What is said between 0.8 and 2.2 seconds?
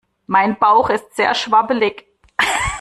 ist sehr schwabbelig.